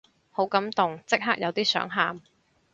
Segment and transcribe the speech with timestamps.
[0.31, 2.21] 好感動，即刻有啲想喊